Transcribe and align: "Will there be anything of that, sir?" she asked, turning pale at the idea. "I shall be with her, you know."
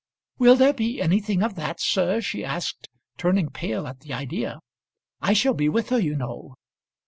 "Will 0.39 0.55
there 0.55 0.73
be 0.73 0.99
anything 0.99 1.43
of 1.43 1.53
that, 1.53 1.79
sir?" 1.79 2.21
she 2.21 2.43
asked, 2.43 2.89
turning 3.19 3.51
pale 3.51 3.85
at 3.85 3.99
the 3.99 4.13
idea. 4.13 4.59
"I 5.21 5.33
shall 5.33 5.53
be 5.53 5.69
with 5.69 5.89
her, 5.89 5.99
you 5.99 6.15
know." 6.15 6.55